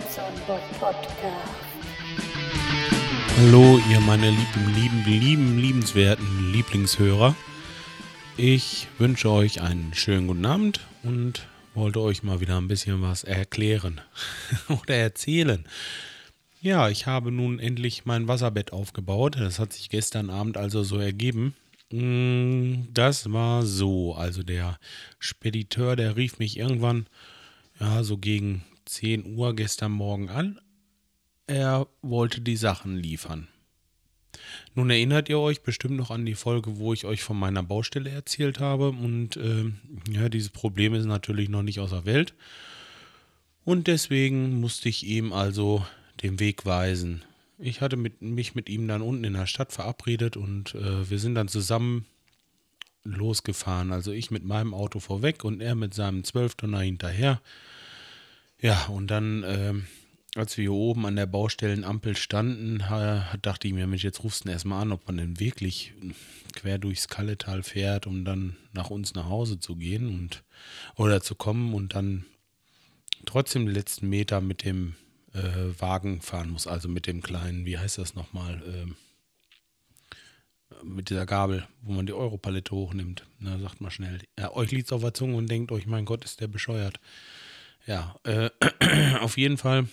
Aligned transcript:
Podcast. 0.00 1.10
Hallo, 3.36 3.78
ihr 3.90 4.00
meine 4.00 4.30
lieben, 4.30 4.74
lieben, 4.74 5.04
lieben, 5.04 5.58
liebenswerten 5.58 6.52
Lieblingshörer. 6.52 7.36
Ich 8.38 8.88
wünsche 8.98 9.30
euch 9.30 9.60
einen 9.60 9.92
schönen 9.92 10.26
guten 10.26 10.46
Abend 10.46 10.80
und 11.02 11.46
wollte 11.74 12.00
euch 12.00 12.22
mal 12.22 12.40
wieder 12.40 12.56
ein 12.56 12.66
bisschen 12.68 13.02
was 13.02 13.24
erklären 13.24 14.00
oder 14.68 14.94
erzählen. 14.94 15.66
Ja, 16.62 16.88
ich 16.88 17.06
habe 17.06 17.30
nun 17.30 17.58
endlich 17.58 18.06
mein 18.06 18.26
Wasserbett 18.26 18.72
aufgebaut. 18.72 19.36
Das 19.38 19.58
hat 19.58 19.74
sich 19.74 19.90
gestern 19.90 20.30
Abend 20.30 20.56
also 20.56 20.82
so 20.82 20.98
ergeben. 20.98 21.54
Mm, 21.90 22.84
Das 22.94 23.30
war 23.32 23.66
so. 23.66 24.14
Also 24.14 24.42
der 24.42 24.78
Spediteur, 25.18 25.94
der 25.94 26.16
rief 26.16 26.38
mich 26.38 26.58
irgendwann, 26.58 27.06
ja, 27.78 28.02
so 28.02 28.16
gegen 28.16 28.62
10 28.90 29.36
Uhr 29.36 29.54
gestern 29.54 29.92
Morgen 29.92 30.28
an. 30.28 30.60
Er 31.46 31.86
wollte 32.02 32.40
die 32.40 32.56
Sachen 32.56 32.96
liefern. 32.96 33.48
Nun 34.74 34.90
erinnert 34.90 35.28
ihr 35.28 35.38
euch 35.38 35.62
bestimmt 35.62 35.96
noch 35.96 36.10
an 36.10 36.26
die 36.26 36.34
Folge, 36.34 36.78
wo 36.78 36.92
ich 36.92 37.04
euch 37.04 37.22
von 37.22 37.38
meiner 37.38 37.62
Baustelle 37.62 38.10
erzählt 38.10 38.58
habe. 38.58 38.88
Und 38.88 39.36
ähm, 39.36 39.78
ja, 40.10 40.28
dieses 40.28 40.50
Problem 40.50 40.94
ist 40.94 41.06
natürlich 41.06 41.48
noch 41.48 41.62
nicht 41.62 41.80
aus 41.80 41.90
der 41.90 42.04
Welt. 42.04 42.34
Und 43.64 43.86
deswegen 43.86 44.60
musste 44.60 44.88
ich 44.88 45.06
ihm 45.06 45.32
also 45.32 45.84
den 46.22 46.40
Weg 46.40 46.66
weisen. 46.66 47.22
Ich 47.58 47.80
hatte 47.80 47.96
mit, 47.96 48.22
mich 48.22 48.54
mit 48.54 48.68
ihm 48.68 48.88
dann 48.88 49.02
unten 49.02 49.24
in 49.24 49.34
der 49.34 49.46
Stadt 49.46 49.72
verabredet 49.72 50.36
und 50.36 50.74
äh, 50.74 51.08
wir 51.08 51.18
sind 51.18 51.34
dann 51.34 51.48
zusammen 51.48 52.06
losgefahren. 53.04 53.92
Also 53.92 54.12
ich 54.12 54.30
mit 54.30 54.44
meinem 54.44 54.74
Auto 54.74 54.98
vorweg 54.98 55.44
und 55.44 55.60
er 55.60 55.74
mit 55.74 55.94
seinem 55.94 56.24
Zwölftonner 56.24 56.80
hinterher. 56.80 57.40
Ja, 58.60 58.86
und 58.86 59.06
dann, 59.08 59.42
ähm, 59.46 59.86
als 60.34 60.56
wir 60.56 60.62
hier 60.62 60.72
oben 60.72 61.06
an 61.06 61.16
der 61.16 61.26
Baustellenampel 61.26 62.16
standen, 62.16 62.88
ha, 62.90 63.26
dachte 63.40 63.68
ich 63.68 63.74
mir, 63.74 63.86
Mensch, 63.86 64.04
jetzt 64.04 64.22
rufst 64.22 64.44
du 64.44 64.50
erstmal 64.50 64.82
an, 64.82 64.92
ob 64.92 65.06
man 65.06 65.16
denn 65.16 65.40
wirklich 65.40 65.94
quer 66.54 66.78
durchs 66.78 67.08
Kalletal 67.08 67.62
fährt, 67.62 68.06
um 68.06 68.24
dann 68.24 68.56
nach 68.72 68.90
uns 68.90 69.14
nach 69.14 69.26
Hause 69.26 69.60
zu 69.60 69.76
gehen 69.76 70.08
und 70.08 70.42
oder 70.96 71.22
zu 71.22 71.34
kommen 71.34 71.72
und 71.74 71.94
dann 71.94 72.26
trotzdem 73.24 73.66
die 73.66 73.72
letzten 73.72 74.08
Meter 74.08 74.40
mit 74.40 74.64
dem 74.64 74.94
äh, 75.32 75.80
Wagen 75.80 76.20
fahren 76.20 76.50
muss, 76.50 76.66
also 76.66 76.88
mit 76.88 77.06
dem 77.06 77.22
kleinen, 77.22 77.64
wie 77.64 77.78
heißt 77.78 77.98
das 77.98 78.14
nochmal, 78.14 78.62
ähm, 78.66 78.96
mit 80.82 81.10
dieser 81.10 81.26
Gabel, 81.26 81.66
wo 81.82 81.92
man 81.92 82.06
die 82.06 82.12
Europalette 82.12 82.74
hochnimmt. 82.74 83.26
Na, 83.38 83.58
sagt 83.58 83.80
mal 83.80 83.90
schnell. 83.90 84.20
Ja, 84.38 84.52
euch 84.52 84.70
liegt 84.70 84.86
es 84.86 84.92
auf 84.92 85.02
der 85.02 85.14
Zunge 85.14 85.36
und 85.36 85.50
denkt 85.50 85.72
euch, 85.72 85.86
mein 85.86 86.04
Gott, 86.04 86.24
ist 86.24 86.40
der 86.40 86.48
bescheuert. 86.48 87.00
Ja, 87.90 88.14
äh, 88.22 88.50
auf 89.18 89.36
jeden 89.36 89.58
Fall 89.58 89.88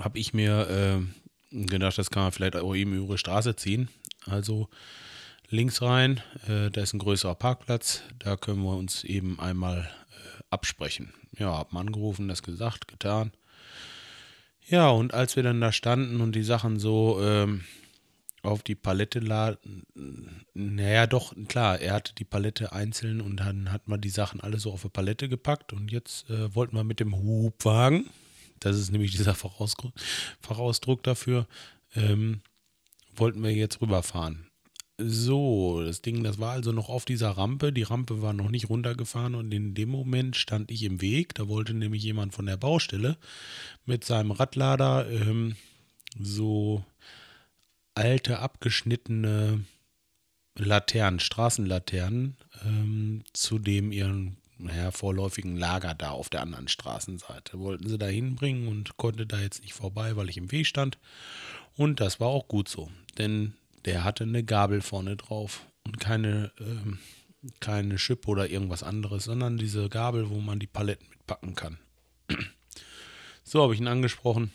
habe 0.00 0.18
ich 0.18 0.34
mir 0.34 1.06
äh, 1.52 1.66
gedacht, 1.66 1.96
das 1.96 2.10
kann 2.10 2.24
man 2.24 2.32
vielleicht 2.32 2.56
auch 2.56 2.74
eben 2.74 2.96
über 2.96 3.14
die 3.14 3.18
Straße 3.18 3.54
ziehen. 3.54 3.88
Also 4.26 4.68
links 5.50 5.82
rein, 5.82 6.20
äh, 6.48 6.68
da 6.68 6.80
ist 6.80 6.92
ein 6.92 6.98
größerer 6.98 7.36
Parkplatz, 7.36 8.02
da 8.18 8.36
können 8.36 8.64
wir 8.64 8.76
uns 8.76 9.04
eben 9.04 9.38
einmal 9.38 9.82
äh, 9.82 10.42
absprechen. 10.50 11.14
Ja, 11.38 11.56
hab 11.56 11.72
mal 11.72 11.82
angerufen, 11.82 12.26
das 12.26 12.42
gesagt, 12.42 12.88
getan. 12.88 13.30
Ja, 14.66 14.88
und 14.88 15.14
als 15.14 15.36
wir 15.36 15.44
dann 15.44 15.60
da 15.60 15.70
standen 15.70 16.20
und 16.20 16.34
die 16.34 16.42
Sachen 16.42 16.80
so 16.80 17.20
ähm, 17.22 17.62
auf 18.42 18.62
die 18.62 18.74
Palette 18.74 19.18
laden, 19.18 19.84
naja, 20.54 21.06
doch, 21.06 21.34
klar, 21.48 21.78
er 21.80 21.94
hatte 21.94 22.14
die 22.14 22.24
Palette 22.24 22.72
einzeln 22.72 23.20
und 23.20 23.36
dann 23.36 23.72
hat 23.72 23.88
man 23.88 24.00
die 24.00 24.10
Sachen 24.10 24.40
alle 24.40 24.58
so 24.58 24.72
auf 24.72 24.84
eine 24.84 24.90
Palette 24.90 25.28
gepackt 25.28 25.72
und 25.72 25.90
jetzt 25.90 26.28
äh, 26.30 26.54
wollten 26.54 26.76
wir 26.76 26.84
mit 26.84 27.00
dem 27.00 27.14
Hubwagen, 27.14 28.08
das 28.58 28.76
ist 28.76 28.92
nämlich 28.92 29.12
dieser 29.12 29.34
Vorausdruck, 29.34 29.92
Fachausdruck 30.40 31.02
dafür, 31.02 31.46
ähm, 31.94 32.40
wollten 33.14 33.42
wir 33.42 33.52
jetzt 33.52 33.80
rüberfahren. 33.80 34.46
So, 35.02 35.82
das 35.82 36.02
Ding, 36.02 36.22
das 36.22 36.38
war 36.38 36.52
also 36.52 36.72
noch 36.72 36.90
auf 36.90 37.06
dieser 37.06 37.30
Rampe. 37.30 37.72
Die 37.72 37.84
Rampe 37.84 38.20
war 38.20 38.34
noch 38.34 38.50
nicht 38.50 38.68
runtergefahren 38.68 39.34
und 39.34 39.52
in 39.52 39.72
dem 39.72 39.88
Moment 39.88 40.36
stand 40.36 40.70
ich 40.70 40.82
im 40.82 41.00
Weg. 41.00 41.34
Da 41.34 41.48
wollte 41.48 41.72
nämlich 41.72 42.02
jemand 42.02 42.34
von 42.34 42.44
der 42.44 42.58
Baustelle 42.58 43.16
mit 43.86 44.04
seinem 44.04 44.30
Radlader 44.30 45.10
ähm, 45.10 45.56
so 46.18 46.84
alte, 48.00 48.38
abgeschnittene 48.38 49.62
Laternen, 50.56 51.20
Straßenlaternen 51.20 52.38
ähm, 52.64 53.24
zu 53.34 53.58
dem 53.58 53.92
ihren 53.92 54.38
naja, 54.56 54.90
vorläufigen 54.90 55.56
Lager 55.56 55.94
da 55.94 56.10
auf 56.10 56.30
der 56.30 56.40
anderen 56.40 56.68
Straßenseite. 56.68 57.58
Wollten 57.58 57.88
sie 57.88 57.98
da 57.98 58.06
hinbringen 58.06 58.68
und 58.68 58.96
konnte 58.96 59.26
da 59.26 59.38
jetzt 59.38 59.62
nicht 59.62 59.74
vorbei, 59.74 60.16
weil 60.16 60.30
ich 60.30 60.38
im 60.38 60.50
Weg 60.50 60.66
stand. 60.66 60.98
Und 61.76 62.00
das 62.00 62.20
war 62.20 62.28
auch 62.28 62.48
gut 62.48 62.68
so, 62.68 62.90
denn 63.18 63.54
der 63.84 64.02
hatte 64.02 64.24
eine 64.24 64.44
Gabel 64.44 64.80
vorne 64.80 65.16
drauf 65.16 65.66
und 65.84 66.00
keine, 66.00 66.52
ähm, 66.58 66.98
keine 67.60 67.98
Schippe 67.98 68.28
oder 68.28 68.48
irgendwas 68.48 68.82
anderes, 68.82 69.24
sondern 69.24 69.58
diese 69.58 69.90
Gabel, 69.90 70.30
wo 70.30 70.40
man 70.40 70.58
die 70.58 70.66
Paletten 70.66 71.08
mitpacken 71.10 71.54
kann. 71.54 71.78
So 73.42 73.62
habe 73.62 73.74
ich 73.74 73.80
ihn 73.80 73.88
angesprochen 73.88 74.52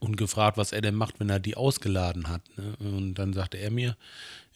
und 0.00 0.16
gefragt, 0.16 0.56
was 0.56 0.72
er 0.72 0.80
denn 0.80 0.94
macht, 0.94 1.20
wenn 1.20 1.30
er 1.30 1.40
die 1.40 1.56
ausgeladen 1.56 2.28
hat. 2.28 2.42
Ne? 2.56 2.74
Und 2.78 3.14
dann 3.14 3.32
sagte 3.32 3.58
er 3.58 3.70
mir, 3.70 3.96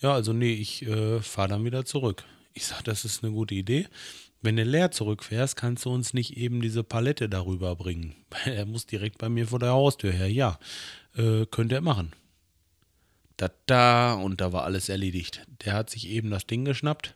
ja, 0.01 0.13
also 0.13 0.33
nee, 0.33 0.53
ich 0.53 0.87
äh, 0.87 1.21
fahre 1.21 1.49
dann 1.49 1.65
wieder 1.65 1.85
zurück. 1.85 2.25
Ich 2.55 2.67
sage, 2.67 2.85
das 2.85 3.05
ist 3.05 3.23
eine 3.23 3.33
gute 3.33 3.55
Idee. 3.55 3.89
Wenn 4.41 4.57
du 4.57 4.65
leer 4.65 4.91
zurückfährst, 4.91 5.57
kannst 5.57 5.85
du 5.85 5.91
uns 5.91 6.15
nicht 6.15 6.37
eben 6.37 6.61
diese 6.61 6.83
Palette 6.83 7.29
darüber 7.29 7.77
bringen. 7.77 8.15
Er 8.45 8.67
muss 8.67 8.87
direkt 8.87 9.19
bei 9.19 9.29
mir 9.29 9.47
vor 9.47 9.61
der 9.61 9.71
Haustür 9.71 10.13
her. 10.13 10.31
Ja, 10.31 10.59
äh, 11.17 11.47
könnte 11.47 11.77
er 11.77 11.81
machen. 11.81 12.13
Da, 13.37 13.51
da, 13.67 14.15
und 14.15 14.41
da 14.41 14.53
war 14.53 14.65
alles 14.65 14.89
erledigt. 14.89 15.47
Der 15.65 15.75
hat 15.75 15.91
sich 15.91 16.09
eben 16.09 16.31
das 16.31 16.47
Ding 16.47 16.65
geschnappt 16.65 17.15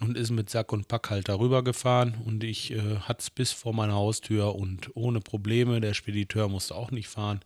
und 0.00 0.16
ist 0.16 0.30
mit 0.30 0.50
Sack 0.50 0.72
und 0.72 0.88
Pack 0.88 1.10
halt 1.10 1.28
darüber 1.28 1.62
gefahren 1.62 2.14
und 2.24 2.42
ich 2.44 2.72
äh, 2.72 2.96
hat's 3.00 3.30
bis 3.30 3.52
vor 3.52 3.72
meiner 3.72 3.94
Haustür 3.94 4.54
und 4.56 4.90
ohne 4.94 5.20
Probleme. 5.20 5.80
Der 5.80 5.94
Spediteur 5.94 6.48
musste 6.48 6.74
auch 6.74 6.90
nicht 6.90 7.08
fahren. 7.08 7.40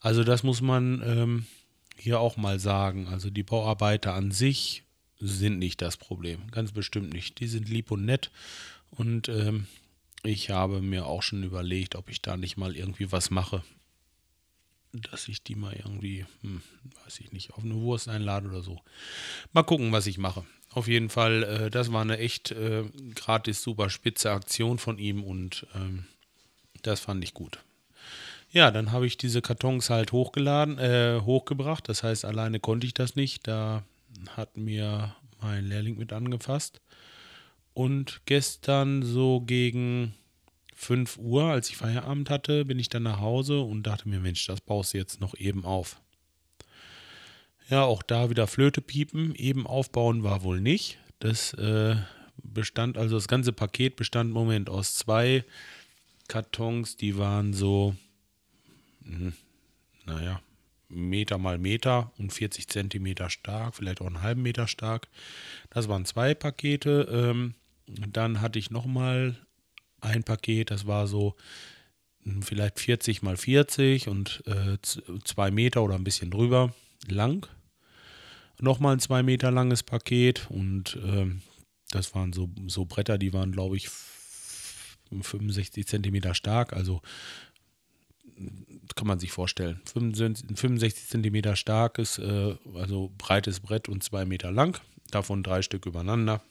Also 0.00 0.24
das 0.24 0.42
muss 0.42 0.60
man 0.60 1.02
ähm, 1.04 1.46
hier 1.96 2.20
auch 2.20 2.36
mal 2.36 2.58
sagen. 2.58 3.08
Also 3.08 3.30
die 3.30 3.42
Bauarbeiter 3.42 4.14
an 4.14 4.30
sich 4.30 4.84
sind 5.18 5.58
nicht 5.58 5.80
das 5.80 5.96
Problem, 5.96 6.50
ganz 6.50 6.72
bestimmt 6.72 7.12
nicht. 7.12 7.40
Die 7.40 7.46
sind 7.46 7.68
lieb 7.68 7.90
und 7.90 8.04
nett 8.04 8.30
und 8.90 9.28
ähm, 9.28 9.66
ich 10.24 10.50
habe 10.50 10.82
mir 10.82 11.06
auch 11.06 11.22
schon 11.22 11.42
überlegt, 11.42 11.96
ob 11.96 12.10
ich 12.10 12.22
da 12.22 12.36
nicht 12.36 12.56
mal 12.56 12.76
irgendwie 12.76 13.10
was 13.10 13.30
mache, 13.30 13.62
dass 14.92 15.28
ich 15.28 15.42
die 15.42 15.54
mal 15.54 15.74
irgendwie, 15.74 16.26
hm, 16.42 16.62
weiß 17.04 17.20
ich 17.20 17.32
nicht, 17.32 17.52
auf 17.54 17.64
eine 17.64 17.74
Wurst 17.74 18.08
einlade 18.08 18.48
oder 18.48 18.62
so. 18.62 18.80
Mal 19.52 19.62
gucken, 19.62 19.92
was 19.92 20.06
ich 20.06 20.18
mache. 20.18 20.44
Auf 20.70 20.88
jeden 20.88 21.10
Fall, 21.10 21.42
äh, 21.42 21.70
das 21.70 21.92
war 21.92 22.02
eine 22.02 22.18
echt 22.18 22.50
äh, 22.50 22.84
gratis 23.14 23.62
super 23.62 23.90
spitze 23.90 24.30
Aktion 24.30 24.78
von 24.78 24.98
ihm 24.98 25.22
und 25.22 25.66
ähm, 25.74 26.06
das 26.82 27.00
fand 27.00 27.22
ich 27.24 27.34
gut. 27.34 27.58
Ja, 28.50 28.70
dann 28.70 28.92
habe 28.92 29.06
ich 29.06 29.16
diese 29.16 29.40
Kartons 29.40 29.88
halt 29.88 30.12
hochgeladen, 30.12 30.78
äh, 30.78 31.20
hochgebracht. 31.22 31.88
Das 31.88 32.02
heißt, 32.02 32.24
alleine 32.26 32.60
konnte 32.60 32.86
ich 32.86 32.92
das 32.92 33.16
nicht. 33.16 33.48
Da 33.48 33.82
hat 34.36 34.58
mir 34.58 35.14
mein 35.40 35.66
Lehrling 35.66 35.96
mit 35.96 36.12
angefasst. 36.12 36.82
Und 37.72 38.20
gestern 38.26 39.02
so 39.02 39.40
gegen 39.40 40.14
5 40.82 41.16
Uhr, 41.18 41.44
als 41.44 41.70
ich 41.70 41.76
Feierabend 41.76 42.28
hatte, 42.28 42.64
bin 42.64 42.78
ich 42.78 42.88
dann 42.88 43.04
nach 43.04 43.20
Hause 43.20 43.60
und 43.60 43.84
dachte 43.84 44.08
mir, 44.08 44.18
Mensch, 44.18 44.46
das 44.46 44.60
baust 44.60 44.94
du 44.94 44.98
jetzt 44.98 45.20
noch 45.20 45.34
eben 45.38 45.64
auf. 45.64 46.00
Ja, 47.68 47.84
auch 47.84 48.02
da 48.02 48.30
wieder 48.30 48.48
Flöte 48.48 48.80
piepen. 48.80 49.34
Eben 49.36 49.66
aufbauen 49.66 50.24
war 50.24 50.42
wohl 50.42 50.60
nicht. 50.60 50.98
Das 51.20 51.54
äh, 51.54 51.96
bestand, 52.42 52.98
also 52.98 53.14
das 53.14 53.28
ganze 53.28 53.52
Paket 53.52 53.94
bestand 53.94 54.30
im 54.30 54.34
Moment 54.34 54.68
aus 54.68 54.96
zwei 54.96 55.44
Kartons, 56.26 56.96
die 56.96 57.16
waren 57.16 57.52
so, 57.52 57.94
hm, 59.04 59.32
naja, 60.04 60.40
Meter 60.88 61.38
mal 61.38 61.58
Meter 61.58 62.12
und 62.18 62.32
40 62.32 62.68
Zentimeter 62.68 63.30
stark, 63.30 63.76
vielleicht 63.76 64.00
auch 64.00 64.06
einen 64.06 64.22
halben 64.22 64.42
Meter 64.42 64.66
stark. 64.66 65.08
Das 65.70 65.88
waren 65.88 66.04
zwei 66.04 66.34
Pakete. 66.34 67.08
Ähm, 67.10 67.54
dann 67.86 68.40
hatte 68.40 68.58
ich 68.58 68.70
nochmal 68.70 69.36
ein 70.02 70.22
Paket, 70.24 70.70
das 70.70 70.86
war 70.86 71.06
so 71.06 71.34
hm, 72.24 72.42
vielleicht 72.42 72.78
40 72.80 73.22
mal 73.22 73.36
40 73.36 74.08
und 74.08 74.42
äh, 74.46 74.76
zwei 75.24 75.50
Meter 75.50 75.82
oder 75.82 75.94
ein 75.94 76.04
bisschen 76.04 76.30
drüber 76.30 76.74
lang. 77.08 77.46
Nochmal 78.60 78.96
ein 78.96 79.00
zwei 79.00 79.22
Meter 79.22 79.50
langes 79.50 79.82
Paket 79.82 80.48
und 80.50 80.98
ähm, 81.04 81.42
das 81.90 82.14
waren 82.14 82.32
so, 82.32 82.48
so 82.68 82.84
Bretter, 82.84 83.18
die 83.18 83.32
waren, 83.32 83.52
glaube 83.52 83.76
ich, 83.76 83.86
f- 83.86 84.96
65 85.10 85.86
Zentimeter 85.86 86.34
stark, 86.34 86.72
also 86.72 87.02
kann 88.94 89.06
man 89.06 89.18
sich 89.18 89.32
vorstellen. 89.32 89.80
65 89.92 90.56
65 90.58 91.06
Zentimeter 91.08 91.56
starkes, 91.56 92.18
äh, 92.18 92.54
also 92.74 93.12
breites 93.18 93.60
Brett 93.60 93.88
und 93.88 94.02
zwei 94.02 94.24
Meter 94.24 94.50
lang. 94.50 94.78
Davon 95.10 95.42
drei 95.42 95.62
Stück 95.62 95.86
übereinander. 95.86 96.42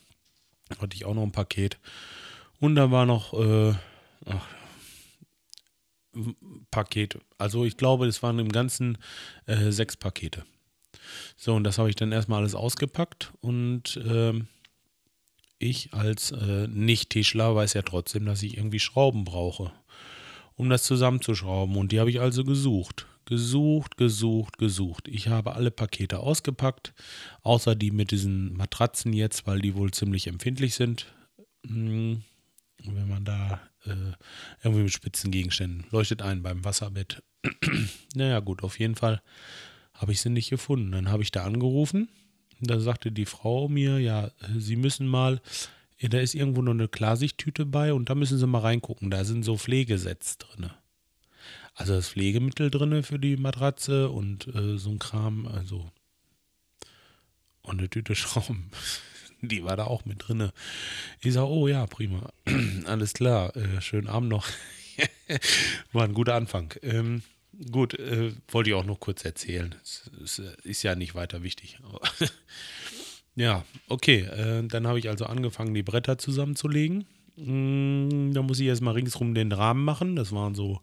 Hatte 0.80 0.96
ich 0.96 1.06
auch 1.06 1.14
noch 1.16 1.24
ein 1.24 1.32
Paket. 1.32 1.80
Und 2.62 2.76
da 2.76 2.92
war 2.92 3.08
noch, 3.08 3.34
äh, 3.34 3.74
ach, 4.28 4.48
Pakete. 6.70 7.20
Also 7.40 7.66
ich 7.66 7.76
glaube, 7.76 8.06
es 8.06 8.22
waren 8.22 8.38
im 8.38 8.50
Ganzen 8.50 9.00
äh, 9.48 9.72
sechs 9.72 9.98
Pakete. 9.98 10.46
So, 11.36 11.56
und 11.56 11.64
das 11.64 11.80
habe 11.80 11.90
ich 11.90 11.96
dann 11.96 12.12
erstmal 12.12 12.42
alles 12.42 12.54
ausgepackt 12.54 13.34
und 13.42 14.00
ähm, 14.06 14.48
ich 15.58 15.94
als 15.94 16.32
äh, 16.32 16.68
Nicht-Tischler 16.68 17.56
weiß 17.56 17.74
ja 17.74 17.82
trotzdem, 17.82 18.26
dass 18.26 18.44
ich 18.44 18.58
irgendwie 18.58 18.80
Schrauben 18.80 19.24
brauche, 19.24 19.72
um 20.56 20.70
das 20.70 20.84
zusammenzuschrauben. 20.84 21.76
Und 21.76 21.92
die 21.92 22.00
habe 22.00 22.12
ich 22.12 22.22
also 22.22 22.44
gesucht. 22.44 23.08
Gesucht, 23.26 23.98
gesucht, 23.98 24.60
gesucht. 24.60 25.08
Ich 25.08 25.30
habe 25.30 25.56
alle 25.56 25.72
Pakete 25.72 26.20
ausgepackt, 26.20 26.94
außer 27.42 27.74
die 27.74 27.90
mit 27.90 28.12
diesen 28.12 28.54
Matratzen 28.54 29.14
jetzt, 29.14 29.48
weil 29.48 29.62
die 29.62 29.74
wohl 29.74 29.92
ziemlich 29.92 30.28
empfindlich 30.28 30.76
sind. 30.76 31.08
Hm, 32.84 32.96
wenn 32.96 33.10
man 33.10 33.26
da 33.26 33.62
äh, 33.86 34.14
irgendwie 34.64 34.84
mit 34.84 34.94
spitzen 34.94 35.32
Gegenständen 35.32 35.86
leuchtet 35.92 36.22
ein 36.22 36.44
beim 36.44 36.64
Wasserbett. 36.64 37.24
naja, 38.16 38.40
gut, 38.40 38.64
auf 38.64 38.80
jeden 38.80 38.96
Fall 38.96 39.22
habe 39.94 40.12
ich 40.12 40.22
sie 40.22 40.30
nicht 40.30 40.50
gefunden. 40.50 40.92
Dann 40.92 41.10
habe 41.10 41.24
ich 41.24 41.32
da 41.32 41.44
angerufen 41.44 42.10
da 42.62 42.80
sagte 42.80 43.12
die 43.12 43.26
Frau 43.26 43.68
mir, 43.68 44.00
ja, 44.00 44.32
Sie 44.58 44.76
müssen 44.76 45.08
mal, 45.08 45.42
da 46.00 46.20
ist 46.20 46.36
irgendwo 46.36 46.62
noch 46.62 46.72
eine 46.72 46.88
Klarsichttüte 46.88 47.66
bei 47.66 47.94
und 47.94 48.10
da 48.10 48.16
müssen 48.16 48.38
Sie 48.38 48.48
mal 48.48 48.60
reingucken. 48.60 49.10
Da 49.10 49.26
sind 49.26 49.44
so 49.44 49.58
Pflegesätze 49.58 50.38
drin. 50.38 50.70
Also 51.74 51.94
das 51.94 52.10
Pflegemittel 52.10 52.70
drin 52.70 53.02
für 53.04 53.18
die 53.18 53.38
Matratze 53.38 54.10
und 54.10 54.48
äh, 54.54 54.78
so 54.78 54.92
ein 54.92 55.00
Kram, 55.00 55.48
also 55.48 55.92
und 57.64 57.80
eine 57.80 57.90
Tüte 57.90 58.16
Schrauben. 58.16 58.70
Die 59.42 59.64
war 59.64 59.76
da 59.76 59.86
auch 59.86 60.06
mit 60.06 60.28
drin. 60.28 60.52
Ich 61.22 61.34
sage, 61.34 61.48
oh 61.48 61.68
ja, 61.68 61.86
prima. 61.88 62.32
Alles 62.86 63.14
klar. 63.14 63.56
Äh, 63.56 63.82
schönen 63.82 64.08
Abend 64.08 64.30
noch. 64.30 64.48
war 65.92 66.04
ein 66.04 66.14
guter 66.14 66.36
Anfang. 66.36 66.74
Ähm, 66.84 67.24
Gut, 67.70 68.00
äh, 68.00 68.32
wollte 68.48 68.70
ich 68.70 68.76
auch 68.76 68.86
noch 68.86 69.00
kurz 69.00 69.26
erzählen. 69.26 69.76
Es, 69.84 70.10
es 70.24 70.40
ist 70.64 70.84
ja 70.84 70.96
nicht 70.96 71.16
weiter 71.16 71.44
wichtig. 71.44 71.78
ja, 73.36 73.66
okay. 73.90 74.22
Äh, 74.22 74.68
dann 74.68 74.88
habe 74.88 75.00
ich 75.00 75.10
also 75.10 75.26
angefangen, 75.26 75.74
die 75.74 75.84
Bretter 75.84 76.18
zusammenzulegen. 76.18 77.06
Mm, 77.36 78.34
da 78.34 78.42
muss 78.42 78.60
ich 78.60 78.68
erstmal 78.68 78.94
ringsrum 78.94 79.36
den 79.36 79.52
Rahmen 79.52 79.84
machen. 79.84 80.16
Das 80.16 80.32
waren 80.32 80.56
so 80.56 80.82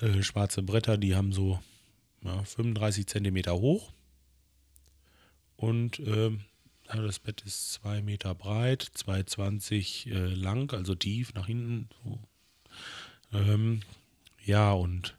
äh, 0.00 0.22
schwarze 0.22 0.62
Bretter, 0.62 0.98
die 0.98 1.14
haben 1.14 1.32
so 1.32 1.60
ja, 2.22 2.42
35 2.42 3.06
Zentimeter 3.06 3.54
hoch. 3.54 3.92
Und 5.56 6.00
ähm, 6.92 7.06
das 7.06 7.18
Bett 7.18 7.42
ist 7.42 7.72
2 7.74 8.02
Meter 8.02 8.34
breit, 8.34 8.90
2,20 8.96 10.10
äh, 10.10 10.34
lang, 10.34 10.72
also 10.72 10.94
tief 10.94 11.34
nach 11.34 11.46
hinten. 11.46 11.88
So. 12.04 12.18
Ähm, 13.32 13.80
ja, 14.44 14.72
und 14.72 15.16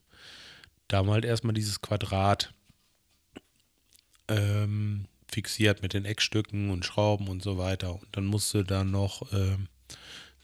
da 0.87 0.97
haben 0.97 1.07
wir 1.07 1.13
halt 1.13 1.25
erstmal 1.25 1.53
dieses 1.53 1.81
Quadrat 1.81 2.53
ähm, 4.27 5.05
fixiert 5.27 5.81
mit 5.81 5.93
den 5.93 6.05
Eckstücken 6.05 6.69
und 6.69 6.85
Schrauben 6.85 7.27
und 7.27 7.43
so 7.43 7.57
weiter. 7.57 7.93
Und 7.93 8.07
dann 8.11 8.25
musste 8.25 8.63
da 8.63 8.83
noch 8.83 9.33
ähm, 9.33 9.67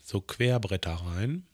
so 0.04 0.22
Querbretter 0.22 0.94
rein. 0.94 1.46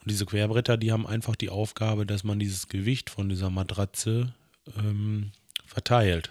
Und 0.00 0.10
diese 0.10 0.26
Querbretter, 0.26 0.76
die 0.76 0.92
haben 0.92 1.06
einfach 1.06 1.36
die 1.36 1.50
Aufgabe, 1.50 2.06
dass 2.06 2.24
man 2.24 2.38
dieses 2.38 2.68
Gewicht 2.68 3.10
von 3.10 3.28
dieser 3.28 3.50
Matratze 3.50 4.34
ähm, 4.78 5.32
verteilt. 5.66 6.30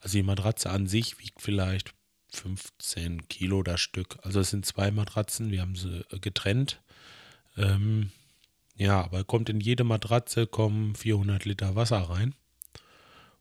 Also 0.00 0.18
die 0.18 0.22
Matratze 0.22 0.70
an 0.70 0.86
sich 0.86 1.18
wiegt 1.18 1.40
vielleicht 1.40 1.94
15 2.30 3.28
Kilo 3.28 3.62
das 3.62 3.80
Stück. 3.80 4.18
Also 4.22 4.40
es 4.40 4.50
sind 4.50 4.66
zwei 4.66 4.90
Matratzen, 4.90 5.50
wir 5.50 5.60
haben 5.60 5.76
sie 5.76 6.04
getrennt. 6.20 6.80
Ähm, 7.56 8.10
ja, 8.76 9.02
aber 9.02 9.24
kommt 9.24 9.48
in 9.48 9.60
jede 9.60 9.84
Matratze 9.84 10.46
kommen 10.46 10.94
400 10.94 11.44
Liter 11.44 11.76
Wasser 11.76 11.98
rein. 11.98 12.34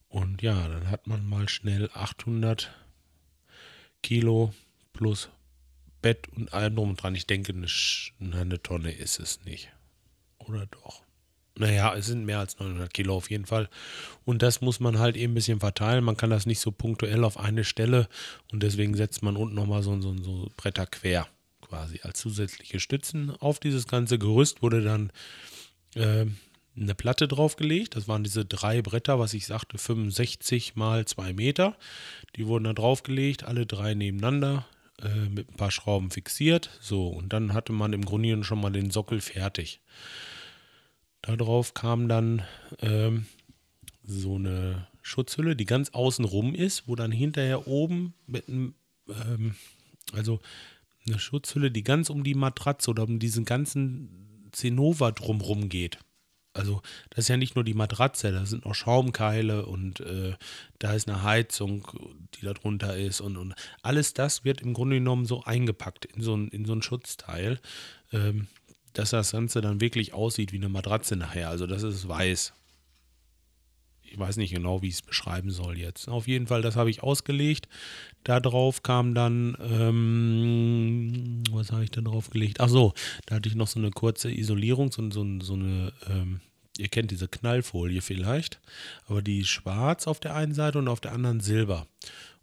Und 0.09 0.41
ja, 0.41 0.68
dann 0.68 0.89
hat 0.89 1.07
man 1.07 1.25
mal 1.25 1.47
schnell 1.47 1.89
800 1.94 2.69
Kilo 4.03 4.53
plus 4.91 5.29
Bett 6.01 6.27
und 6.35 6.53
allem 6.53 6.75
drum 6.75 6.89
und 6.89 7.01
dran. 7.01 7.15
Ich 7.15 7.27
denke, 7.27 7.53
eine, 7.53 7.68
eine 8.35 8.62
Tonne 8.62 8.91
ist 8.91 9.19
es 9.19 9.45
nicht. 9.45 9.69
Oder 10.39 10.65
doch? 10.65 11.03
Naja, 11.57 11.94
es 11.95 12.06
sind 12.06 12.25
mehr 12.25 12.39
als 12.39 12.59
900 12.59 12.94
Kilo 12.94 13.15
auf 13.15 13.30
jeden 13.30 13.45
Fall. 13.45 13.69
Und 14.24 14.42
das 14.42 14.62
muss 14.62 14.80
man 14.80 15.00
halt 15.00 15.18
eben 15.18 15.33
ein 15.33 15.36
bisschen 15.36 15.59
verteilen. 15.59 16.03
Man 16.03 16.18
kann 16.18 16.30
das 16.30 16.45
nicht 16.45 16.59
so 16.59 16.71
punktuell 16.71 17.24
auf 17.24 17.38
eine 17.38 17.63
Stelle. 17.63 18.07
Und 18.51 18.63
deswegen 18.63 18.95
setzt 18.95 19.21
man 19.21 19.36
unten 19.36 19.56
nochmal 19.56 19.83
so, 19.83 20.00
so, 20.01 20.15
so 20.21 20.50
Bretter 20.56 20.86
quer 20.86 21.27
quasi 21.62 22.00
als 22.03 22.19
zusätzliche 22.19 22.80
Stützen. 22.80 23.31
Auf 23.39 23.59
dieses 23.59 23.88
ganze 23.88 24.18
Gerüst 24.18 24.62
wurde 24.62 24.81
dann 24.81 25.12
äh, 25.95 26.25
eine 26.75 26.95
Platte 26.95 27.27
draufgelegt. 27.27 27.95
Das 27.95 28.07
waren 28.07 28.24
diese 28.24 28.45
drei 28.45 28.81
Bretter, 28.81 29.19
was 29.19 29.33
ich 29.33 29.45
sagte, 29.45 29.77
65 29.77 30.75
mal 30.75 31.06
2 31.06 31.33
Meter. 31.33 31.75
Die 32.36 32.47
wurden 32.47 32.63
da 32.63 32.74
draufgelegt, 32.74 33.44
alle 33.44 33.65
drei 33.65 33.94
nebeneinander 33.94 34.65
äh, 35.01 35.30
mit 35.30 35.50
ein 35.50 35.57
paar 35.57 35.71
Schrauben 35.71 36.12
fixiert. 36.12 36.69
So, 36.80 37.07
und 37.07 37.33
dann 37.33 37.54
hatte 37.54 37.74
man 37.74 37.94
im 37.94 38.06
Grunde 38.06 38.44
schon 38.44 38.62
mal 38.62 38.71
den 38.71 38.92
Sockel 38.92 39.21
fertig. 39.21 39.81
Darauf 41.21 41.73
kam 41.73 42.07
dann 42.07 42.44
ähm, 42.81 43.25
so 44.03 44.35
eine 44.35 44.88
Schutzhülle, 45.01 45.56
die 45.56 45.65
ganz 45.65 45.89
außen 45.89 46.25
rum 46.25 46.56
ist, 46.56 46.88
wo 46.88 46.95
dann 46.95 47.12
hinterher 47.12 47.68
oben 47.68 48.13
mit 48.27 48.47
einem, 48.47 48.75
ähm, 49.07 49.56
also 50.13 50.39
eine 51.06 51.19
Schutzhülle, 51.19 51.71
die 51.71 51.83
ganz 51.83 52.09
um 52.09 52.23
die 52.23 52.35
Matratze 52.35 52.89
oder 52.89 53.03
um 53.03 53.19
diesen 53.19 53.45
ganzen 53.45 54.50
Zinnober 54.51 55.12
drumrum 55.12 55.69
geht. 55.69 56.00
Also 56.53 56.81
das 57.09 57.25
ist 57.25 57.29
ja 57.29 57.38
nicht 57.38 57.56
nur 57.56 57.63
die 57.63 57.73
Matratze, 57.73 58.31
da 58.31 58.45
sind 58.45 58.65
noch 58.65 58.75
Schaumkeile 58.75 59.65
und 59.65 60.01
äh, 60.01 60.33
da 60.79 60.94
ist 60.94 61.07
eine 61.07 61.23
Heizung, 61.23 61.88
die 62.35 62.45
da 62.45 62.53
drunter 62.53 62.97
ist 62.97 63.21
und, 63.21 63.38
und 63.38 63.56
alles 63.81 64.13
das 64.13 64.44
wird 64.44 64.62
im 64.62 64.73
Grunde 64.73 64.97
genommen 64.97 65.25
so 65.25 65.44
eingepackt 65.44 66.06
in 66.06 66.21
so 66.21 66.35
ein, 66.35 66.50
in 66.50 66.65
so 66.65 66.73
ein 66.73 66.81
Schutzteil, 66.81 67.62
ähm, 68.12 68.47
dass 68.94 69.12
das 69.12 69.32
Ganze 69.32 69.62
dann 69.62 69.82
wirklich 69.82 70.14
aussieht 70.14 70.52
wie 70.52 70.58
eine 70.58 70.70
Matratze 70.70 71.16
nachher. 71.16 71.50
Also 71.50 71.68
das 71.68 71.84
ist 71.84 72.08
weiß 72.08 72.54
ich 74.12 74.20
weiß 74.20 74.38
nicht 74.38 74.54
genau, 74.54 74.82
wie 74.82 74.90
ich 74.90 74.96
es 74.96 75.02
beschreiben 75.02 75.52
soll 75.52 75.78
jetzt. 75.78 76.10
Auf 76.10 76.28
jeden 76.28 76.48
Fall, 76.48 76.62
das 76.62 76.76
habe 76.76 76.90
ich 76.90 77.02
ausgelegt. 77.02 77.70
Darauf 78.26 78.83
kam 78.83 79.16
dann, 79.16 79.56
ähm, 79.62 81.44
was 81.52 81.71
habe 81.71 81.86
ich 81.86 81.92
da 81.92 82.02
drauf 82.02 82.30
gelegt? 82.30 82.60
Ach 82.60 82.68
so, 82.68 82.94
da 83.26 83.36
hatte 83.36 83.48
ich 83.48 83.56
noch 83.56 83.68
so 83.68 83.80
eine 83.80 83.92
kurze 83.92 84.30
Isolierung, 84.30 84.92
so, 84.92 85.10
so, 85.12 85.26
so 85.40 85.54
eine, 85.54 85.94
ähm, 86.10 86.42
ihr 86.78 86.90
kennt 86.90 87.12
diese 87.12 87.30
Knallfolie 87.30 88.02
vielleicht, 88.02 88.60
aber 89.07 89.21
die 89.21 89.40
ist 89.40 89.48
schwarz 89.48 90.07
auf 90.07 90.19
der 90.19 90.36
einen 90.36 90.54
Seite 90.54 90.80
und 90.80 90.90
auf 90.90 91.00
der 91.00 91.14
anderen 91.14 91.40
silber. 91.40 91.88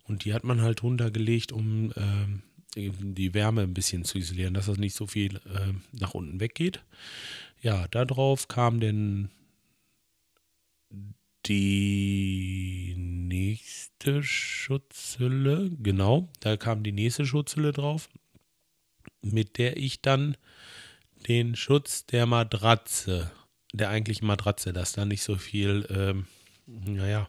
Und 0.04 0.24
die 0.24 0.32
hat 0.32 0.44
man 0.44 0.62
halt 0.62 0.82
runtergelegt, 0.82 1.52
um 1.52 1.92
ähm, 1.96 2.42
die 2.78 3.34
Wärme 3.34 3.62
ein 3.62 3.74
bisschen 3.74 4.04
zu 4.04 4.18
isolieren, 4.18 4.54
dass 4.54 4.66
das 4.66 4.78
nicht 4.78 4.94
so 4.94 5.06
viel 5.06 5.36
äh, 5.36 5.72
nach 5.92 6.14
unten 6.14 6.40
weggeht. 6.40 6.80
Ja, 7.60 7.88
darauf 7.88 8.48
kam 8.48 8.80
dann 8.80 9.30
die 11.46 12.94
nächste 12.96 14.22
Schutzhülle, 14.22 15.70
genau, 15.82 16.28
da 16.40 16.56
kam 16.56 16.82
die 16.82 16.92
nächste 16.92 17.26
Schutzhülle 17.26 17.72
drauf, 17.72 18.08
mit 19.22 19.58
der 19.58 19.76
ich 19.76 20.02
dann 20.02 20.36
den 21.26 21.56
Schutz 21.56 22.06
der 22.06 22.26
Matratze, 22.26 23.30
der 23.72 23.88
eigentlichen 23.90 24.26
Matratze, 24.26 24.72
dass 24.72 24.92
da 24.92 25.04
nicht 25.04 25.22
so 25.22 25.36
viel 25.36 25.86
ähm, 25.90 26.26
naja, 26.68 27.28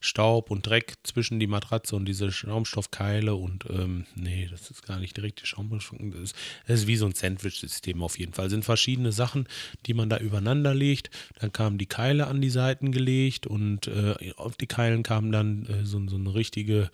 Staub 0.00 0.50
und 0.50 0.66
Dreck 0.66 0.94
zwischen 1.02 1.38
die 1.38 1.46
Matratze 1.46 1.94
und 1.94 2.06
diese 2.06 2.32
Schaumstoffkeile 2.32 3.34
und 3.34 3.66
ähm, 3.68 4.06
nee, 4.14 4.48
das 4.50 4.70
ist 4.70 4.86
gar 4.86 4.98
nicht 4.98 5.16
direkt 5.16 5.42
die 5.42 5.46
Schaumstoff. 5.46 5.98
Das 5.98 6.20
ist, 6.20 6.36
das 6.66 6.80
ist 6.80 6.86
wie 6.86 6.96
so 6.96 7.06
ein 7.06 7.12
Sandwich-System 7.12 8.02
auf 8.02 8.18
jeden 8.18 8.32
Fall. 8.32 8.46
Es 8.46 8.52
sind 8.52 8.64
verschiedene 8.64 9.12
Sachen, 9.12 9.46
die 9.86 9.94
man 9.94 10.08
da 10.08 10.18
übereinander 10.18 10.74
legt. 10.74 11.10
Dann 11.38 11.52
kamen 11.52 11.76
die 11.78 11.86
Keile 11.86 12.26
an 12.28 12.40
die 12.40 12.50
Seiten 12.50 12.90
gelegt 12.90 13.46
und 13.46 13.88
äh, 13.88 14.14
auf 14.36 14.56
die 14.56 14.66
Keilen 14.66 15.02
kam 15.02 15.32
dann 15.32 15.66
äh, 15.66 15.84
so, 15.84 16.00
so, 16.08 16.16
eine 16.16 16.34
richtige 16.34 16.90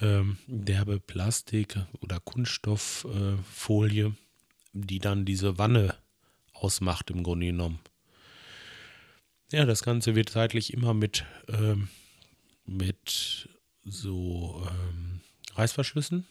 ähm, 0.00 0.38
derbe 0.46 0.98
Plastik- 0.98 1.78
oder 2.00 2.20
Kunststofffolie, 2.20 4.06
äh, 4.06 4.12
die 4.72 4.98
dann 4.98 5.24
diese 5.24 5.58
Wanne 5.58 5.94
ausmacht 6.52 7.10
im 7.10 7.22
Grunde 7.22 7.46
genommen. 7.46 7.80
Ja, 9.54 9.64
das 9.66 9.84
Ganze 9.84 10.16
wird 10.16 10.30
seitlich 10.30 10.72
immer 10.72 10.94
mit, 10.94 11.24
ähm, 11.46 11.86
mit 12.66 13.48
so 13.84 14.66
ähm, 14.68 15.20
Reißverschlüssen 15.54 16.26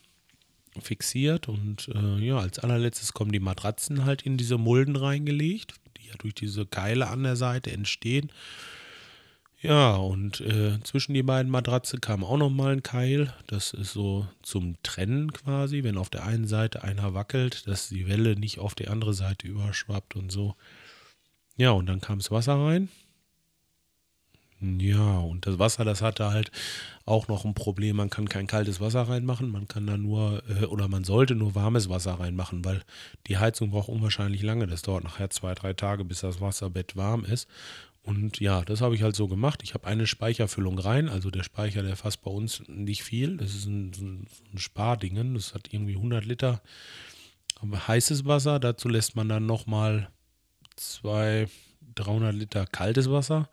fixiert 0.81 1.47
und 1.47 1.87
äh, 1.87 2.17
ja, 2.17 2.39
als 2.39 2.59
allerletztes 2.59 3.13
kommen 3.13 3.31
die 3.31 3.39
Matratzen 3.39 4.03
halt 4.03 4.23
in 4.23 4.35
diese 4.35 4.57
Mulden 4.57 4.97
reingelegt, 4.97 5.75
die 5.95 6.07
ja 6.07 6.15
durch 6.17 6.33
diese 6.33 6.65
Keile 6.65 7.07
an 7.07 7.23
der 7.23 7.37
Seite 7.37 7.71
entstehen. 7.71 8.29
Ja, 9.61 9.95
und 9.95 10.41
äh, 10.41 10.81
zwischen 10.83 11.13
die 11.13 11.23
beiden 11.23 11.49
Matratze 11.49 11.99
kam 11.99 12.25
auch 12.25 12.35
nochmal 12.35 12.73
ein 12.73 12.83
Keil. 12.83 13.33
Das 13.47 13.71
ist 13.71 13.93
so 13.93 14.27
zum 14.41 14.75
Trennen 14.83 15.31
quasi, 15.31 15.83
wenn 15.85 15.97
auf 15.97 16.09
der 16.09 16.25
einen 16.25 16.45
Seite 16.45 16.83
einer 16.83 17.13
wackelt, 17.13 17.69
dass 17.69 17.87
die 17.87 18.05
Welle 18.09 18.35
nicht 18.35 18.59
auf 18.59 18.75
die 18.75 18.89
andere 18.89 19.13
Seite 19.13 19.47
überschwappt 19.47 20.17
und 20.17 20.29
so. 20.29 20.57
Ja, 21.55 21.71
und 21.71 21.85
dann 21.85 22.01
kam 22.01 22.17
das 22.17 22.29
Wasser 22.29 22.55
rein. 22.55 22.89
Ja, 24.63 25.19
und 25.19 25.45
das 25.45 25.59
Wasser, 25.59 25.83
das 25.83 26.01
hatte 26.01 26.31
halt 26.31 26.49
auch 27.05 27.27
noch 27.27 27.43
ein 27.43 27.53
Problem. 27.53 27.97
Man 27.97 28.09
kann 28.09 28.29
kein 28.29 28.47
kaltes 28.47 28.79
Wasser 28.79 29.01
reinmachen, 29.01 29.51
man 29.51 29.67
kann 29.67 29.85
da 29.85 29.97
nur, 29.97 30.41
äh, 30.47 30.65
oder 30.65 30.87
man 30.87 31.03
sollte 31.03 31.35
nur 31.35 31.53
warmes 31.53 31.89
Wasser 31.89 32.13
reinmachen, 32.13 32.63
weil 32.63 32.81
die 33.27 33.37
Heizung 33.37 33.71
braucht 33.71 33.89
unwahrscheinlich 33.89 34.41
lange. 34.41 34.65
Das 34.67 34.81
dauert 34.81 35.03
nachher 35.03 35.29
zwei, 35.29 35.53
drei 35.53 35.73
Tage, 35.73 36.05
bis 36.05 36.21
das 36.21 36.39
Wasserbett 36.39 36.95
warm 36.95 37.25
ist. 37.25 37.49
Und 38.03 38.39
ja, 38.39 38.61
das 38.61 38.81
habe 38.81 38.95
ich 38.95 39.03
halt 39.03 39.15
so 39.17 39.27
gemacht. 39.27 39.61
Ich 39.63 39.73
habe 39.73 39.87
eine 39.87 40.07
Speicherfüllung 40.07 40.79
rein. 40.79 41.09
Also 41.09 41.29
der 41.29 41.43
Speicher, 41.43 41.83
der 41.83 41.95
fasst 41.97 42.21
bei 42.21 42.31
uns 42.31 42.63
nicht 42.67 43.03
viel. 43.03 43.37
Das 43.37 43.53
ist 43.55 43.65
ein, 43.65 44.27
ein, 44.53 44.57
Spardingen. 44.57 45.35
Das 45.35 45.53
hat 45.53 45.73
irgendwie 45.73 45.95
100 45.95 46.25
Liter 46.25 46.61
heißes 47.61 48.25
Wasser. 48.25 48.59
Dazu 48.59 48.89
lässt 48.89 49.15
man 49.15 49.29
dann 49.29 49.45
nochmal 49.45 50.09
zwei, 50.75 51.47
300 51.95 52.35
Liter 52.35 52.65
kaltes 52.65 53.09
Wasser. 53.09 53.49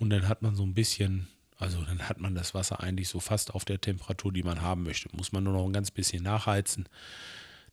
Und 0.00 0.10
dann 0.10 0.26
hat 0.28 0.40
man 0.40 0.56
so 0.56 0.64
ein 0.64 0.72
bisschen, 0.74 1.28
also 1.58 1.82
dann 1.82 2.08
hat 2.08 2.20
man 2.20 2.34
das 2.34 2.54
Wasser 2.54 2.80
eigentlich 2.80 3.08
so 3.08 3.20
fast 3.20 3.54
auf 3.54 3.66
der 3.66 3.80
Temperatur, 3.80 4.32
die 4.32 4.42
man 4.42 4.62
haben 4.62 4.82
möchte. 4.82 5.14
Muss 5.14 5.30
man 5.30 5.44
nur 5.44 5.52
noch 5.52 5.66
ein 5.66 5.74
ganz 5.74 5.90
bisschen 5.90 6.22
nachheizen. 6.22 6.88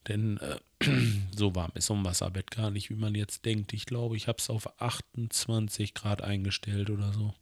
Denn 0.10 0.38
äh, 0.38 0.57
so 1.36 1.55
warm 1.55 1.72
ist 1.74 1.86
so 1.88 1.93
ein 1.93 2.03
Wasserbett 2.03 2.51
gar 2.51 2.69
nicht, 2.69 2.89
wie 2.89 2.96
man 2.96 3.15
jetzt 3.15 3.46
denkt. 3.46 3.72
Ich 3.72 3.86
glaube, 3.86 4.17
ich 4.17 4.27
habe 4.27 4.39
es 4.39 4.50
auf 4.50 4.79
28 4.81 5.93
Grad 5.93 6.22
eingestellt 6.22 6.89
oder 6.89 7.13
so. 7.13 7.34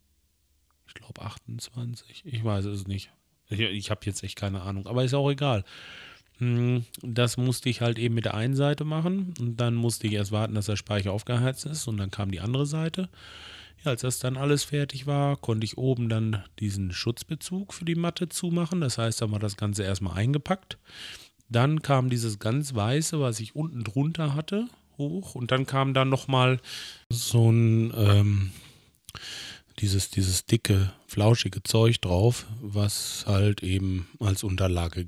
Ich 0.87 0.93
glaube 0.93 1.19
28. 1.23 2.23
Ich 2.23 2.43
weiß 2.43 2.65
es 2.65 2.85
nicht. 2.85 3.11
Ich, 3.49 3.59
ich 3.59 3.89
habe 3.89 4.01
jetzt 4.05 4.23
echt 4.23 4.37
keine 4.37 4.61
Ahnung. 4.61 4.85
Aber 4.85 5.03
ist 5.03 5.15
auch 5.15 5.31
egal. 5.31 5.63
Hm, 6.37 6.85
das 7.01 7.37
musste 7.37 7.69
ich 7.69 7.81
halt 7.81 7.97
eben 7.97 8.13
mit 8.13 8.25
der 8.25 8.35
einen 8.35 8.55
Seite 8.55 8.83
machen. 8.83 9.33
Und 9.39 9.57
dann 9.57 9.73
musste 9.73 10.05
ich 10.05 10.13
erst 10.13 10.31
warten, 10.31 10.53
dass 10.53 10.67
der 10.67 10.75
Speicher 10.75 11.11
aufgeheizt 11.11 11.65
ist. 11.65 11.87
Und 11.87 11.97
dann 11.97 12.11
kam 12.11 12.29
die 12.29 12.39
andere 12.39 12.67
Seite. 12.67 13.09
Als 13.87 14.01
das 14.01 14.19
dann 14.19 14.37
alles 14.37 14.63
fertig 14.63 15.07
war, 15.07 15.37
konnte 15.37 15.65
ich 15.65 15.77
oben 15.77 16.09
dann 16.09 16.43
diesen 16.59 16.91
Schutzbezug 16.91 17.73
für 17.73 17.85
die 17.85 17.95
Matte 17.95 18.29
zumachen. 18.29 18.81
Das 18.81 18.97
heißt, 18.97 19.21
dann 19.21 19.31
war 19.31 19.39
das 19.39 19.57
Ganze 19.57 19.83
erstmal 19.83 20.17
eingepackt. 20.17 20.77
Dann 21.49 21.81
kam 21.81 22.09
dieses 22.09 22.39
ganz 22.39 22.73
weiße, 22.73 23.19
was 23.19 23.39
ich 23.39 23.55
unten 23.55 23.83
drunter 23.83 24.33
hatte, 24.33 24.67
hoch. 24.97 25.35
Und 25.35 25.51
dann 25.51 25.65
kam 25.65 25.93
dann 25.93 26.09
nochmal 26.09 26.59
so 27.09 27.51
ein, 27.51 27.93
ähm, 27.95 28.51
dieses, 29.79 30.09
dieses 30.09 30.45
dicke, 30.45 30.91
flauschige 31.05 31.61
Zeug 31.63 32.01
drauf, 32.01 32.45
was 32.61 33.25
halt 33.27 33.61
eben 33.61 34.07
als 34.19 34.43
Unterlage 34.43 35.07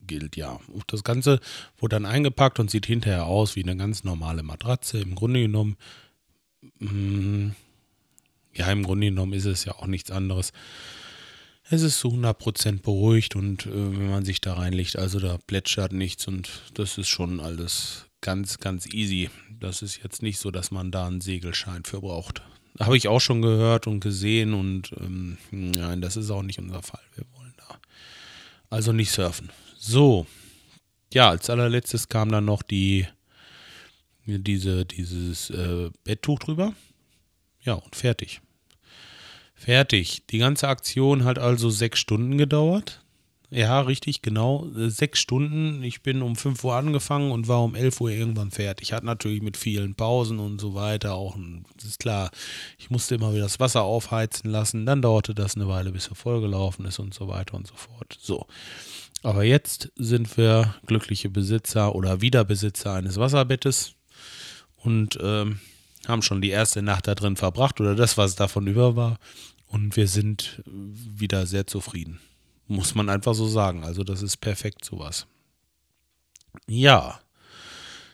gilt, 0.00 0.36
ja. 0.36 0.58
Und 0.68 0.84
das 0.88 1.04
Ganze 1.04 1.40
wurde 1.78 1.96
dann 1.96 2.06
eingepackt 2.06 2.58
und 2.58 2.70
sieht 2.70 2.86
hinterher 2.86 3.26
aus 3.26 3.56
wie 3.56 3.62
eine 3.62 3.76
ganz 3.76 4.04
normale 4.04 4.42
Matratze. 4.42 4.98
Im 5.00 5.14
Grunde 5.14 5.40
genommen, 5.40 5.76
mh, 6.80 6.92
mm, 6.92 7.54
ja, 8.54 8.70
im 8.70 8.82
Grunde 8.82 9.06
genommen 9.08 9.32
ist 9.32 9.46
es 9.46 9.64
ja 9.64 9.72
auch 9.74 9.86
nichts 9.86 10.10
anderes 10.10 10.52
es 11.72 11.82
ist 11.82 12.00
zu 12.00 12.08
100% 12.08 12.82
beruhigt 12.82 13.34
und 13.36 13.66
äh, 13.66 13.70
wenn 13.72 14.10
man 14.10 14.24
sich 14.24 14.40
da 14.40 14.54
reinlegt, 14.54 14.96
also 14.96 15.20
da 15.20 15.38
plätschert 15.46 15.92
nichts 15.92 16.28
und 16.28 16.50
das 16.74 16.98
ist 16.98 17.08
schon 17.08 17.40
alles 17.40 18.06
ganz, 18.20 18.58
ganz 18.58 18.86
easy. 18.86 19.30
Das 19.58 19.80
ist 19.82 20.02
jetzt 20.02 20.22
nicht 20.22 20.38
so, 20.38 20.50
dass 20.50 20.70
man 20.70 20.90
da 20.90 21.06
einen 21.06 21.20
Segelschein 21.20 21.84
für 21.84 22.00
braucht. 22.00 22.42
Habe 22.78 22.96
ich 22.96 23.08
auch 23.08 23.20
schon 23.20 23.42
gehört 23.42 23.86
und 23.86 24.00
gesehen 24.00 24.54
und 24.54 24.92
ähm, 25.00 25.38
nein, 25.50 26.00
das 26.00 26.16
ist 26.16 26.30
auch 26.30 26.42
nicht 26.42 26.58
unser 26.58 26.82
Fall. 26.82 27.02
Wir 27.14 27.24
wollen 27.36 27.54
da 27.56 27.78
also 28.70 28.92
nicht 28.92 29.10
surfen. 29.10 29.50
So, 29.78 30.26
ja, 31.12 31.30
als 31.30 31.48
allerletztes 31.50 32.08
kam 32.08 32.30
dann 32.30 32.44
noch 32.44 32.62
die 32.62 33.06
diese 34.24 34.84
dieses 34.86 35.50
äh, 35.50 35.90
Betttuch 36.04 36.38
drüber. 36.38 36.74
Ja, 37.64 37.74
und 37.74 37.94
fertig. 37.94 38.40
Fertig. 39.54 40.26
Die 40.30 40.38
ganze 40.38 40.68
Aktion 40.68 41.24
hat 41.24 41.38
also 41.38 41.70
sechs 41.70 42.00
Stunden 42.00 42.36
gedauert. 42.36 43.02
Ja, 43.54 43.82
richtig, 43.82 44.22
genau. 44.22 44.66
Sechs 44.74 45.20
Stunden. 45.20 45.82
Ich 45.82 46.02
bin 46.02 46.22
um 46.22 46.36
5 46.36 46.64
Uhr 46.64 46.74
angefangen 46.74 47.30
und 47.30 47.48
war 47.48 47.62
um 47.62 47.74
11 47.74 48.00
Uhr 48.00 48.10
irgendwann 48.10 48.50
fertig. 48.50 48.94
Hat 48.94 49.04
natürlich 49.04 49.42
mit 49.42 49.58
vielen 49.58 49.94
Pausen 49.94 50.38
und 50.38 50.58
so 50.58 50.72
weiter 50.72 51.12
auch, 51.12 51.36
das 51.76 51.84
ist 51.84 51.98
klar, 51.98 52.30
ich 52.78 52.88
musste 52.88 53.14
immer 53.14 53.34
wieder 53.34 53.42
das 53.42 53.60
Wasser 53.60 53.82
aufheizen 53.82 54.50
lassen. 54.50 54.86
Dann 54.86 55.02
dauerte 55.02 55.34
das 55.34 55.54
eine 55.54 55.68
Weile, 55.68 55.92
bis 55.92 56.08
er 56.08 56.14
vollgelaufen 56.14 56.86
ist 56.86 56.98
und 56.98 57.12
so 57.12 57.28
weiter 57.28 57.54
und 57.54 57.66
so 57.66 57.74
fort. 57.74 58.16
So. 58.18 58.46
Aber 59.22 59.44
jetzt 59.44 59.92
sind 59.96 60.38
wir 60.38 60.74
glückliche 60.86 61.28
Besitzer 61.28 61.94
oder 61.94 62.22
Wiederbesitzer 62.22 62.94
eines 62.94 63.18
Wasserbettes 63.18 63.94
und 64.76 65.18
ähm, 65.22 65.60
haben 66.06 66.22
schon 66.22 66.40
die 66.40 66.50
erste 66.50 66.82
Nacht 66.82 67.06
da 67.06 67.14
drin 67.14 67.36
verbracht 67.36 67.80
oder 67.80 67.94
das, 67.94 68.16
was 68.16 68.34
davon 68.34 68.66
über 68.66 68.96
war. 68.96 69.18
Und 69.66 69.96
wir 69.96 70.06
sind 70.06 70.62
wieder 70.66 71.46
sehr 71.46 71.66
zufrieden. 71.66 72.20
Muss 72.68 72.94
man 72.94 73.08
einfach 73.08 73.34
so 73.34 73.46
sagen. 73.46 73.84
Also, 73.84 74.04
das 74.04 74.22
ist 74.22 74.38
perfekt, 74.38 74.84
sowas. 74.84 75.26
Ja. 76.68 77.20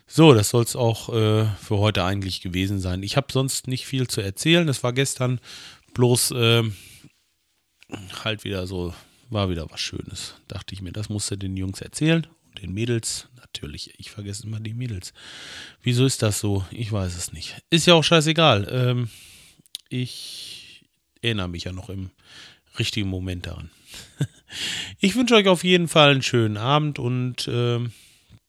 So, 0.07 0.33
das 0.33 0.51
soll 0.51 0.65
es 0.65 0.77
auch 0.77 1.11
äh, 1.11 1.47
für 1.61 1.79
heute 1.79 2.05
eigentlich 2.05 2.41
gewesen 2.41 2.81
sein. 2.81 3.03
Ich 3.03 3.17
habe 3.17 3.27
sonst 3.31 3.69
nicht 3.69 3.87
viel 3.87 4.07
zu 4.07 4.21
erzählen. 4.21 4.69
Es 4.69 4.83
war 4.83 4.93
gestern 4.93 5.41
bloß 5.95 6.31
äh, 6.31 6.63
halt 8.25 8.45
wieder 8.45 8.67
so, 8.67 8.95
war 9.29 9.51
wieder 9.51 9.71
was 9.71 9.81
Schönes. 9.81 10.35
Dachte 10.47 10.75
ich 10.75 10.81
mir, 10.81 10.93
das 10.93 11.09
musste 11.09 11.37
den 11.37 11.57
Jungs 11.57 11.81
erzählen 11.81 12.27
und 12.47 12.63
den 12.63 12.73
Mädels. 12.73 13.29
Natürlich, 13.55 13.95
ich 13.99 14.11
vergesse 14.11 14.47
immer 14.47 14.61
die 14.61 14.75
Mädels. 14.75 15.13
Wieso 15.83 16.05
ist 16.05 16.23
das 16.23 16.39
so? 16.39 16.65
Ich 16.71 16.93
weiß 16.93 17.17
es 17.17 17.33
nicht. 17.33 17.57
Ist 17.71 17.87
ja 17.87 17.95
auch 17.95 18.05
scheißegal. 18.05 18.69
Ähm, 18.71 19.09
ich 19.89 20.85
erinnere 21.23 21.49
mich 21.49 21.65
ja 21.65 21.73
noch 21.73 21.89
im 21.89 22.11
richtigen 22.79 23.09
Moment 23.09 23.47
daran. 23.47 23.71
ich 25.01 25.17
wünsche 25.17 25.35
euch 25.35 25.49
auf 25.49 25.65
jeden 25.65 25.89
Fall 25.89 26.11
einen 26.11 26.23
schönen 26.23 26.57
Abend 26.57 26.99
und 26.99 27.49
äh, 27.49 27.81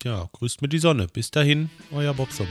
ja, 0.04 0.30
grüßt 0.32 0.62
mit 0.62 0.74
die 0.74 0.80
Sonne. 0.80 1.08
Bis 1.08 1.32
dahin, 1.32 1.70
euer 1.92 2.14
Bob 2.14 2.30
Bob. 2.38 2.48